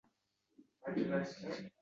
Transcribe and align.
Aybi… 0.81 1.05